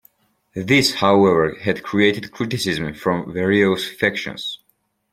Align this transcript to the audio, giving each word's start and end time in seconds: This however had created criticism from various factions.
This 0.55 0.95
however 0.95 1.59
had 1.61 1.83
created 1.83 2.31
criticism 2.31 2.95
from 2.95 3.31
various 3.31 3.87
factions. 3.87 4.57